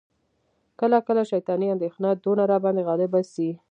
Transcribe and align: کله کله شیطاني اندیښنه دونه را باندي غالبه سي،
کله 0.79 0.97
کله 1.07 1.21
شیطاني 1.31 1.67
اندیښنه 1.73 2.09
دونه 2.23 2.43
را 2.51 2.57
باندي 2.63 2.81
غالبه 2.87 3.21
سي، 3.33 3.49